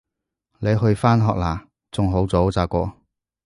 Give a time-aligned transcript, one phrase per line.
[0.57, 1.67] 你去返學喇？
[1.91, 2.91] 仲好早咋喎